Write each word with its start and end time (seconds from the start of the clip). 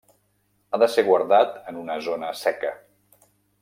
Ha 0.69 0.79
de 0.83 0.87
ser 0.93 1.03
guardat 1.09 1.53
en 1.73 1.79
una 1.85 2.01
zona 2.09 2.35
seca. 2.43 2.77